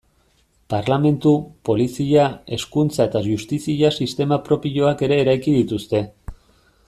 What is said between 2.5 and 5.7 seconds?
hezkuntza eta justizia sistema propioak ere eraiki